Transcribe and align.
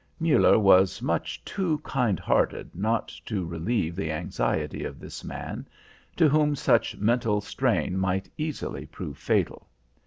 Muller 0.19 0.57
was 0.57 0.99
much 0.99 1.45
too 1.45 1.77
kind 1.83 2.19
hearted 2.19 2.73
not 2.73 3.09
to 3.27 3.45
relieve 3.45 3.95
the 3.95 4.11
anxiety 4.11 4.83
of 4.83 4.99
this 4.99 5.23
man, 5.23 5.67
to 6.15 6.27
whom 6.27 6.55
such 6.55 6.97
mental 6.97 7.39
strain 7.39 7.99
might 7.99 8.27
easily 8.35 8.87
prove 8.87 9.19
fatal. 9.19 9.69